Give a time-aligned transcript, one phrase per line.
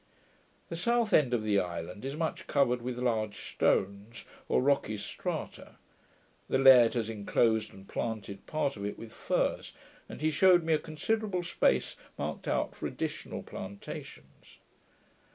[0.69, 5.75] The south end of the island is much covered with large stones or rocky strata.
[6.49, 9.73] The laird has enclosed and planted part of it with firs,
[10.09, 14.57] and he shewed me a considerable space marked out for additional plantations.